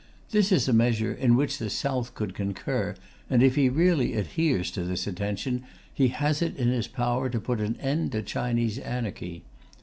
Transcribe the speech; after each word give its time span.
This 0.31 0.51
is 0.51 0.67
a 0.67 0.73
measure 0.73 1.13
in 1.13 1.35
which 1.35 1.59
the 1.59 1.69
South 1.69 2.15
could 2.15 2.33
concur, 2.33 2.95
and 3.29 3.43
if 3.43 3.53
he 3.53 3.69
really 3.69 4.15
adheres 4.15 4.71
to 4.71 4.83
this 4.83 5.05
intention 5.05 5.63
he 5.93 6.07
has 6.07 6.41
it 6.41 6.57
in 6.57 6.69
his 6.69 6.87
power 6.87 7.29
to 7.29 7.39
put 7.39 7.61
an 7.61 7.77
end 7.79 8.11
to 8.13 8.23
Chinese 8.23 8.79
anarchy. 8.79 9.43